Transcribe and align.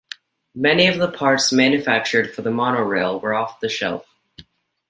Many 0.55 0.87
of 0.87 0.97
the 0.97 1.11
parts 1.11 1.53
manufactured 1.53 2.33
for 2.33 2.41
the 2.41 2.49
monorail 2.49 3.19
were 3.19 3.35
off-the-shelf. 3.35 4.11